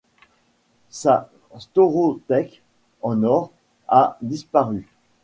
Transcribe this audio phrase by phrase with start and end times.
[0.89, 1.29] Sa
[1.59, 2.63] staurothèque
[3.03, 3.51] en or
[3.87, 4.83] a disparu.